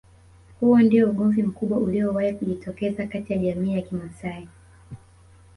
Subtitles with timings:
[0.59, 4.47] Huu ndio ugomvi mkubwa uliowahi kujitokeza kati ya jamii ya kimasai